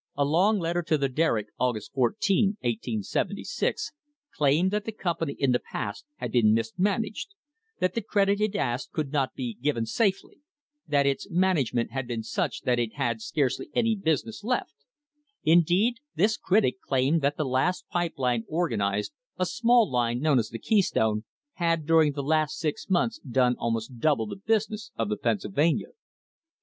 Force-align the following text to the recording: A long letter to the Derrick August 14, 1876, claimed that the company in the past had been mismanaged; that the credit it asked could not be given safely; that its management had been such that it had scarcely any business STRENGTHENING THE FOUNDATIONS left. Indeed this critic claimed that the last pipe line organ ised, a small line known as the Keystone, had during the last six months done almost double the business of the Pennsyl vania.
A 0.17 0.25
long 0.25 0.57
letter 0.57 0.81
to 0.81 0.97
the 0.97 1.07
Derrick 1.09 1.49
August 1.59 1.93
14, 1.93 2.57
1876, 2.61 3.91
claimed 4.33 4.71
that 4.71 4.85
the 4.85 4.91
company 4.91 5.33
in 5.37 5.51
the 5.51 5.59
past 5.71 6.05
had 6.15 6.31
been 6.31 6.55
mismanaged; 6.55 7.35
that 7.79 7.93
the 7.93 8.01
credit 8.01 8.41
it 8.41 8.55
asked 8.55 8.93
could 8.93 9.11
not 9.11 9.35
be 9.35 9.53
given 9.61 9.85
safely; 9.85 10.39
that 10.87 11.05
its 11.05 11.29
management 11.29 11.91
had 11.91 12.07
been 12.07 12.23
such 12.23 12.61
that 12.61 12.79
it 12.79 12.95
had 12.95 13.21
scarcely 13.21 13.69
any 13.75 13.95
business 13.95 14.39
STRENGTHENING 14.39 14.69
THE 14.73 14.85
FOUNDATIONS 14.87 15.67
left. 15.67 15.69
Indeed 15.69 15.93
this 16.15 16.35
critic 16.35 16.81
claimed 16.81 17.21
that 17.21 17.37
the 17.37 17.45
last 17.45 17.87
pipe 17.89 18.15
line 18.17 18.43
organ 18.49 18.79
ised, 18.79 19.11
a 19.37 19.45
small 19.45 19.87
line 19.87 20.17
known 20.19 20.39
as 20.39 20.49
the 20.49 20.57
Keystone, 20.57 21.25
had 21.53 21.85
during 21.85 22.13
the 22.13 22.23
last 22.23 22.57
six 22.57 22.89
months 22.89 23.19
done 23.19 23.55
almost 23.59 23.99
double 23.99 24.25
the 24.25 24.35
business 24.37 24.89
of 24.97 25.09
the 25.09 25.15
Pennsyl 25.17 25.51
vania. 25.51 25.89